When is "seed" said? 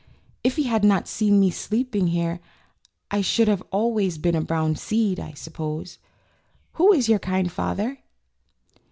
4.75-5.19